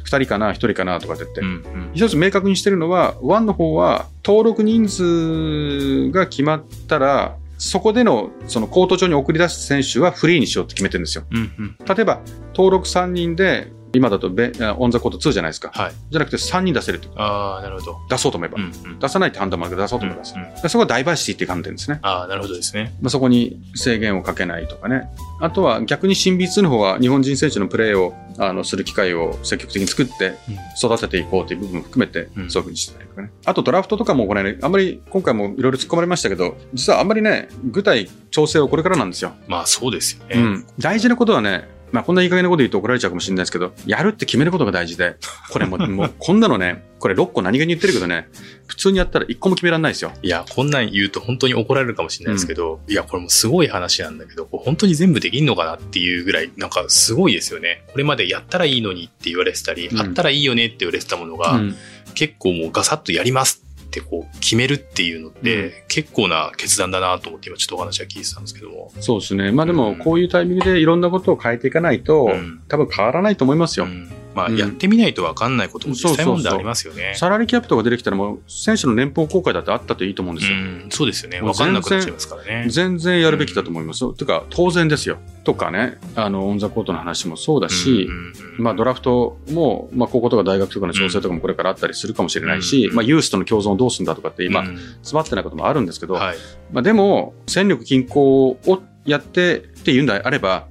[0.07, 11.25] 2人かな、1人かなとかって言って、うんうん一つ明確にしてるのは、1の方は登録人数が決まったら、そこでのそのコート上に送り出す選手はフリーにしようって決めてるんですよ。
[11.31, 12.21] うんうん例えば、
[12.55, 15.71] 登録3人で、今だとベあオンザコート2じゃないですか。
[15.73, 15.93] はい。
[16.11, 17.99] じゃなくて3人出せるってああ、なるほど。
[18.09, 18.57] 出そうと思えば。
[18.57, 20.23] うんうん出さないって判断もあるけど、出そうと思えば。
[20.23, 21.99] うんうんでそこはダイバーシティって観点ですね。
[22.03, 22.95] ああ、なるほどですね。
[23.01, 25.09] まあ、そこに制限をかけないとかね。
[25.41, 30.37] あとは逆に新 B2 の方は日本人選手のプレーをあのする機会を積極的に作って
[30.83, 33.31] 育てていこうという部分も含めてうんそういうふうにしてたりとかね。
[33.45, 39.33] あとドラフトとかもこれね、あんまり今回もいろいろ突っ込まれましたけど、実はあんまりね、具体調整をこれからなんですよ。
[39.47, 40.37] まあそうですよね。
[40.37, 40.67] うん。
[40.79, 45.15] 大事なことはね、まあこんないい加減なこと言うと怒られちゃうかもしれないですけど、やるって決めることが大事で、
[45.53, 48.27] これもう、 もうこんなのね、これ6個何気に言ってるけどね、
[48.67, 50.11] 普通にやったら1個も決められないですよ。
[50.23, 57.85] いや、こんなん言うと本当に怒られるかもしれないですけど、いや、これもすごい話なんだけど、本当に全部できんのかなっていうぐらい、なんかすごいですよね。
[57.93, 61.77] これまでやったらいいのにって言われてたり、うんあったらいいよねって言われてたものが、うん
[62.15, 63.65] 結構もうガサッとやります
[64.01, 68.93] ってこう決めるっていうのって、うん結構な決断だなと思って今ちょっとお話は聞いてたんですけども。
[68.99, 69.53] そうですね。
[69.53, 73.87] まあでうんもこういうタイミングでいろんなことを変えていかないと、うん多分変わらないと思いますよ。
[73.87, 77.15] うんまあ、うんやってみないと分かんないことも実際そうそうそう問題ありますよね。
[77.17, 80.57] サラリーキャップとか出てきたらもう選手の年俸公開だってあったっていいと思うんですよ。
[80.57, 81.41] うん、そうですよね。
[81.41, 82.67] 分かんなくなっちゃいますからね。
[82.69, 84.13] 全然やるべきだと思いますよ。
[84.13, 85.19] てか当然ですよ。
[85.45, 96.37] とかね、あの、オンザコートの話もそうだし、うんうんうんまあドラフトも、まあ高校とか大学とかの調整とかもこれからあったりするかもしれないし、うんまあユースとの共存をどうするんだとかって今、うん詰まってないこともあるんですけど、はい。
[96.73, 100.67] まあでも、戦力均衡をやってっていうんであれば、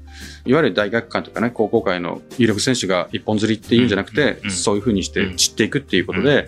[0.45, 6.47] いわゆる大学間とかね、高校界の有力選手が一本釣りっていうんじゃなくて、うんうんそういうふうにして散っていくっていうことで、うんうん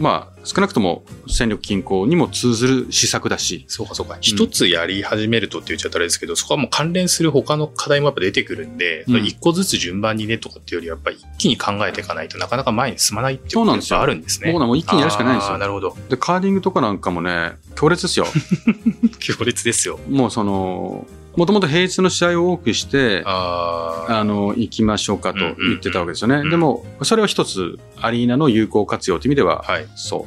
[0.00, 4.16] まあ、少なくとも戦力均衡にも通ずる施策だし、そうかそうか。
[4.20, 14.52] 一つやり始めるとって言っちゃったらですけど、そこはもう関連する他の課題もやっぱ出てくるんで、うん一個ずつ順番にねとかっていうよりはやっぱり一気に考えていかないとなかなか前に進まないっていうことがそうなんですよあるんですね。
[14.52, 15.94] もう一気にやるしかないんですよなるほど。
[16.08, 18.26] で、カーディングとかなんかもね、強烈ですよ。
[19.20, 20.00] 強烈ですよ。
[20.08, 21.06] もうその、
[21.36, 26.36] もともと平日の試合を多くして、あの、行きましょうかと言ってたわけですよね。
[26.36, 29.86] うんでも、それは一つ、アリーナの有効活用という意味では、はい。
[29.94, 30.26] そ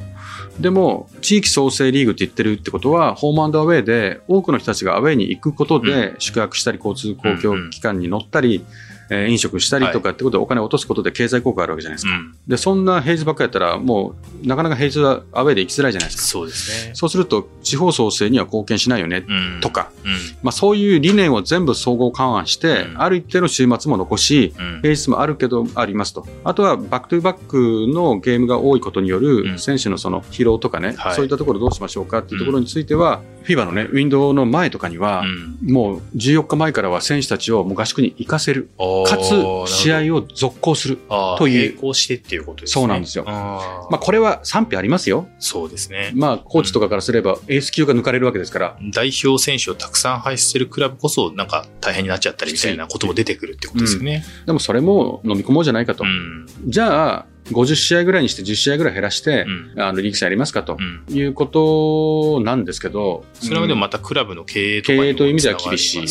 [0.60, 0.62] う。
[0.62, 8.64] でも、地域創生リーグって言ってるってことは、ホームアンドアウェイで、多くの人たちがアウェイに行くことで、宿泊したり、交通公共機関に乗ったり、
[9.10, 12.14] えー飲食したりとかってことでお金を落とすことで経済効果があるわけじゃないですか。
[12.16, 12.36] うん。
[12.48, 16.24] で、そんな平日ばっかりやったら、もう、なかなか平日はアウェイで行きづらいじゃないですか。
[16.24, 16.92] そうですね。
[16.96, 19.60] そうすると、地方創生には貢献しないよね、うん。
[19.62, 20.12] とか、うん。
[20.44, 24.82] まあそういう理念を全部総合勘案して、うんある一定の週末も残し、うん。
[24.82, 26.28] 平日もあるけどありますと。
[26.44, 35.24] あとはバックトゥバックのゲームが多いことにようんる選手のその疲労とかね、はいそういったところどうしましょうかっていうところについては、FIBA のね、ウィンドウの前とかには
[35.62, 35.72] う、ん。
[35.72, 38.70] もう14日前からは選手たちをもう合宿に行かせる。
[39.08, 41.00] かつ、試合を続行する。
[41.10, 42.74] 合という並行してっていうことですね。
[42.82, 45.28] そうなんですよまあこれは賛否ありますよ。
[45.40, 46.12] そうですね。
[46.16, 48.78] まあコーチとかからすればエース級が抜かれるわけですから。
[48.94, 54.24] 代表選手をたくさん輩出してるクラブこそ、なんか大変になっちゃったりみたいなことも出てくるってことですよね。
[54.46, 56.04] でもそれも飲み込もうじゃないかと。
[56.04, 56.48] うん。
[56.66, 59.82] じゃあ、50試合ぐらいにして10試合ぐらい減らしてう、ん。
[59.82, 61.16] あの、リーグ戦やりますかとうん。
[61.16, 66.08] いうことなんですけど、それはでもまたクラブの経営と経営という意味では厳しい。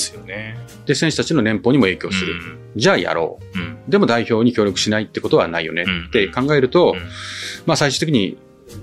[0.87, 2.35] で、選手たちの年俸にも影響する。
[2.77, 3.59] じゃあやろう。
[3.59, 3.64] うん。
[3.64, 3.79] うん。
[3.88, 6.95] でも代表に協力しないってことはないよねって考えると、
[7.66, 8.37] まあ最終的に、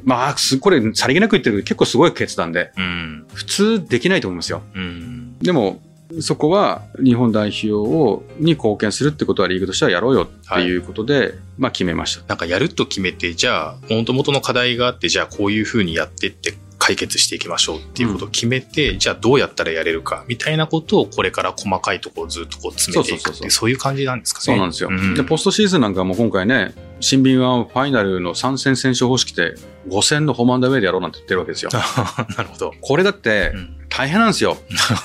[0.04, 3.26] まあ、すこれ、さりげなく言ってるけど、結構すごい決断で、うん。
[3.34, 4.62] 普通できないと思いますよ。
[4.76, 5.38] うん。
[5.40, 5.82] でも、
[6.22, 12.24] そこは日本代表をに貢献するってことはリーグとしてはやろうよっていうことで、まあ決めました。
[12.28, 16.56] なんかやると決めて、じゃあ、元々の課題があって、じゃあこういう風にやってって
[16.90, 24.44] 解決していきましょうっていうことを決めて、じゃあどうやったらやれるかみたいなことをこれから細かいところをずっとこう詰めていくっていう、そういう感じなんですかね。
[24.46, 24.90] そうなんですよ。
[24.90, 29.54] うんで、ポストシーズンなんかも今回ね、新民湾ファイナルの3戦選手方式で
[29.88, 31.70] 5戦のホームアンダーウェイでやろうなんて言ってるわけですよ。
[32.36, 32.74] なるほど。
[32.82, 34.58] これだってうん大変なんですよ。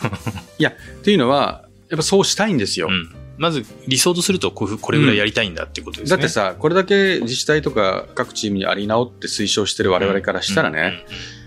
[0.59, 2.89] いや、っていうのは、やっぱそうしたいんですよ。
[2.89, 6.17] うんまず理想とするとこれぐらいやりたいんだってことですね。
[6.17, 11.05] だってさ、これだけ自治体とか各チームにあり直って推奨してる我々からしたらね、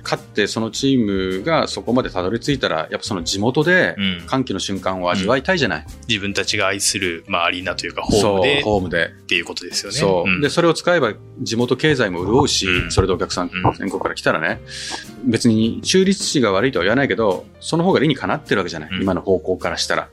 [0.10, 5.86] 勝ってそのチームがそこまでたどり着いたら、やっぱその地元でうんうんうん歓喜の瞬間を味わいたいじゃない。
[6.08, 9.06] 自分たちが愛する、まあ、アリーナというかホームで、ホームで。
[9.08, 9.98] っていうことですよね。
[9.98, 14.62] そう、んで、それを使えば地元経済も潤うし、うんそれでお客さんうん全国から来たらね、
[15.26, 18.89] 別に中立地が悪いとは言わないけど、その方が理にかなってるわけじゃない。
[18.91, 20.10] うん今の方向からしたら。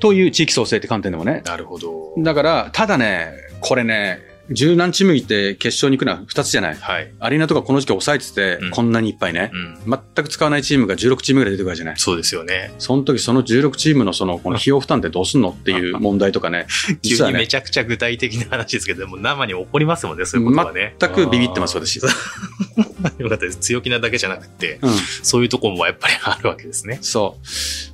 [0.00, 1.42] という地域創生って観点でもね。
[1.44, 2.14] なるほど。
[2.18, 6.74] だから、ただね、これね、十何チームいて決勝に行くのは2つじゃない。
[6.74, 7.12] はい。
[7.20, 9.50] アリーナとかこの時期抑えてて、うんこんなにいっぱいね
[9.86, 9.90] う。
[9.90, 10.00] ん。
[10.14, 11.94] 全く使わないチームが16チームぐらい出てくるじゃない。
[11.98, 12.72] そうですよね。
[12.78, 16.66] その時その16チームのその、この費用負担ってどうすんのっていう問題とか ね。
[17.02, 20.96] 急にめちゃくちゃ具体的な話ですけど、でも生に起こりますもんね、そういうことはね。
[20.98, 22.00] 全くビビってます、私。
[23.18, 23.58] よかったです。
[23.58, 24.90] 強気なだけじゃなくて、うん。
[25.22, 26.98] そういうところもやっぱりあるわけですね。
[27.02, 27.38] そ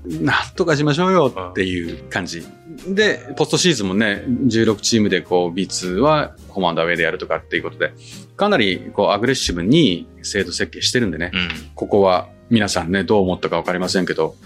[0.08, 0.22] う。
[0.22, 2.44] なんとかしましょうよっていう感じ。
[2.88, 7.92] で、ポストシーズンもね、16チームでこう、B2 はコマンダーウェイでやるとかっていうことで、
[8.38, 11.48] かなりこう、アグレッシブに制度設計してるんでね、うん。
[11.74, 14.36] ここは皆さんね、どう思ったかわかりませんけど、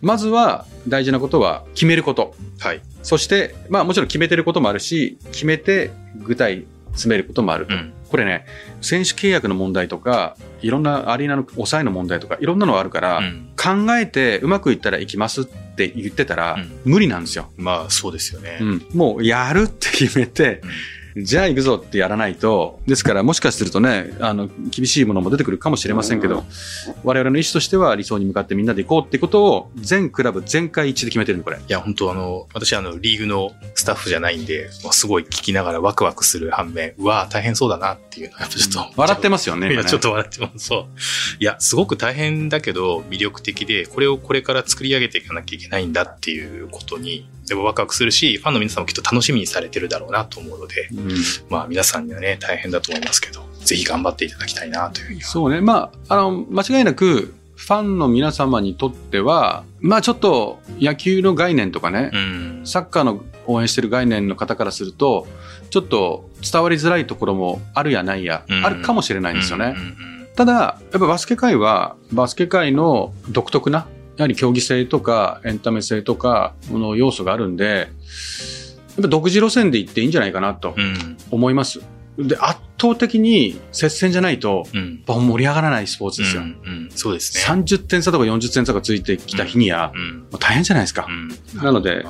[0.00, 2.36] まずは大事なことは決めること。
[2.60, 2.80] はい。
[3.02, 7.74] そして、まあもちろん決めてることもあるし、決めて具体詰めることもあると。
[7.74, 7.92] うん。
[8.08, 8.46] これね、
[8.80, 13.50] 選手契約の問題とか、いろんなアリーナの抑えの問題とか、いろんなのがあるから、うん。
[13.56, 17.50] 考えてうまくいったら行きますって言ってたら、うん無理なんですよ。
[17.56, 18.58] まあ、そうですよね。
[18.60, 20.62] うん、もうやるって決めて、
[21.22, 26.44] じゃあ行くぞってやらないと、ですからもしかするとね、あの、厳しいものも出てくるかもしれませんけど、
[27.04, 31.56] 我々の意思としては理想に向かってみんなで行こうってことを、全クラブ全会一致で決めてるの、これ。
[31.56, 38.92] いや、本当あの、私あの、リーグのスタッフじゃないんで、まあすごい聞きながらワクワクする反面、うわぁ、大変そうだなっていうのは、やっぱちょっと。
[39.00, 40.66] 笑ってますよね、いや、ちょっと笑ってます。
[40.66, 40.86] そう。
[41.40, 51.10] いや、すごく大変だけど、魅力的で、これをこれから作り上げていかなきゃいけないんだっていうことに、でもワクワクするし、ファンの皆さんもきっと楽しみにされてるだろうなと思うので、うん
[51.48, 55.26] まあ皆さんにはね、大変だと思いますけど、ぜひ頑張っていただきたいなというふうには。
[55.26, 55.60] そうね。
[55.60, 62.62] まあ、あの、間違いなく、ファンの皆様にとっては、まあちょっと野球の概念とかね、うん。
[62.64, 65.26] サッカーの応援してる概念の方からすると、
[65.70, 69.74] ちょっと伝わりづらいところもあるやないや、うんあるかもしれないんですよね。
[70.36, 77.88] ただ、やっぱバスケ界は、バスケ界の独特な、やはり競技性とかエンタメ性とか、この要素があるんで、
[78.96, 81.16] やっぱ独自路線で行っていいんじゃないかなとうん。
[81.30, 81.80] 思います。
[82.18, 85.02] で、圧倒的に接戦じゃないと、うん。
[85.06, 86.42] 盛り上がらないスポーツですよ。
[86.42, 87.62] うんうんそうですね。
[87.62, 90.26] 30点差とか40点差がついてきた日には、うん。
[90.38, 91.12] 大変じゃないですかう。
[91.12, 91.28] ん。
[91.62, 92.06] なので、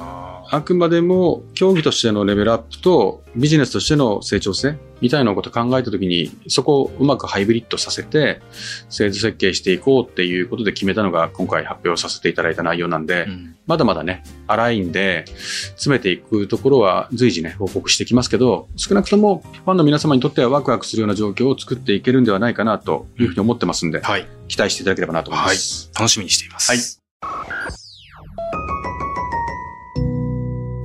[0.51, 8.41] ああくまでも競技としてのレベルアップとビジネスとしての成長性みたいなことを考えたときに、そこをうまくハイブリッドさせて、
[8.89, 24.29] 制度設計していこうっていうことで決めたのが今回発表させていただいた内容なんで、ーうんまだまだね、荒いんで、詰めていくところは随時ね、報告していきますけど、少なくともファンの皆様にとってはワクワクするような状況を作っていけるんではないかなというふうに思ってますんで、はい。
[24.47, 25.91] 期待していただければなと思います。
[25.97, 26.71] 楽しみにしています。
[26.71, 27.86] はい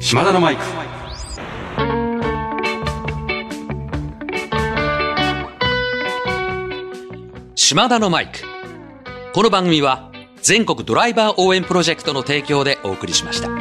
[0.01, 0.63] 島田のマイク。
[7.55, 8.39] 島田のマイク。
[9.31, 10.11] この番組は
[10.41, 13.60] 全国ドライバー応援プロジェクトの提供でお送りしました。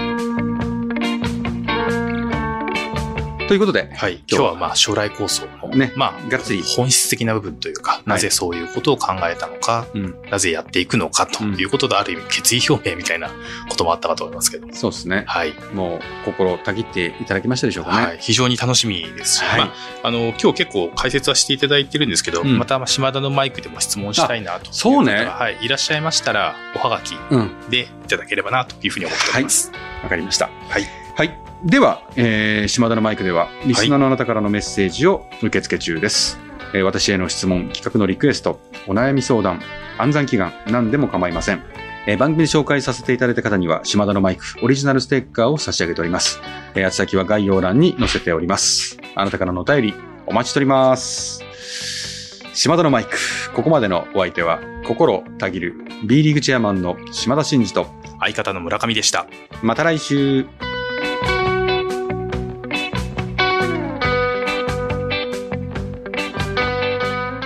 [3.51, 4.23] ということで、はい。
[4.29, 13.29] 今日はまあ将来構想の、ねまあ、がっつり本質的な部分というか、なぜそういうことを考えたのか、うんなぜやっていくのかということで、ある意味決意表明みたいな
[13.69, 14.73] こともあったかと思いますけど。
[14.73, 15.25] そうですね。
[15.27, 15.53] はい。
[15.75, 18.07] もう心たぎっていただきましたでしょうかね。
[18.07, 18.19] はい。
[18.21, 25.59] 非常に楽しみですし、はいまあ、あの、今日結構解説はしていただいてるんですけど、うんまたまあ島田のマイクでも質問したいなとそうねはい。
[25.61, 27.51] いらっしゃいましたら、おはがきうん。
[27.69, 29.73] でいただければなというふうに思っております。
[30.05, 30.49] わかりました。
[30.69, 31.39] はいはい。
[31.65, 36.39] では、えー、島田のマイクでは、リスナーのあなたからのメッセージを受付中です。
[36.73, 39.61] えー私への質問、企画のリクエスト、お悩み相談、
[39.99, 41.63] 暗算祈願、何でも構いません。
[42.07, 46.41] えー番組で紹介させていただいた方には、島田のマイク、オリジナルステッカーを差し上げております。
[46.75, 48.97] えー、宛先は概要欄に載せております。
[49.15, 49.95] あなたからのお便り、
[50.27, 51.45] お待ちしております。
[52.55, 53.17] 島田のマイク、
[53.55, 55.75] ここまでのお相手は、心たぎる、
[56.07, 57.87] B リーグチェアマンの島田真二と、
[58.21, 59.27] 相方の村上でした。
[59.63, 60.70] また来週。